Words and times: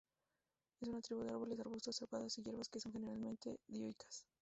Es 0.81 0.89
una 0.89 0.99
tribu 0.99 1.19
de 1.21 1.27
los 1.29 1.35
árboles, 1.41 1.59
arbustos, 1.59 1.95
trepadoras 1.97 2.35
e 2.39 2.41
hierbas 2.41 2.69
que 2.69 2.79
son 2.79 2.91
generalmente 2.91 3.59
dioicas. 3.67 4.25